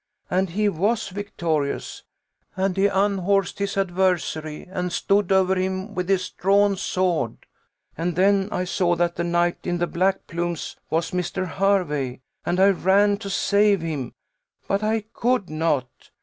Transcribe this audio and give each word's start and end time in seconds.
And 0.31 0.49
he 0.49 0.67
was 0.67 1.09
victorious. 1.09 2.01
And 2.57 2.75
he 2.75 2.87
unhorsed 2.87 3.59
his 3.59 3.77
adversary, 3.77 4.65
and 4.67 4.91
stood 4.91 5.31
over 5.31 5.53
him 5.53 5.93
with 5.93 6.09
his 6.09 6.31
drawn 6.31 6.75
sword; 6.75 7.45
and 7.95 8.15
then 8.15 8.49
I 8.51 8.63
saw 8.63 8.95
that 8.95 9.15
the 9.15 9.23
knight 9.23 9.67
in 9.67 9.77
the 9.77 9.85
black 9.85 10.25
plumes 10.25 10.75
was 10.89 11.11
Mr. 11.11 11.47
Hervey, 11.47 12.21
and 12.43 12.59
I 12.59 12.69
ran 12.69 13.17
to 13.17 13.29
save 13.29 13.81
him, 13.81 14.15
but 14.67 14.81
I 14.81 15.01
could 15.13 15.51
not. 15.51 16.09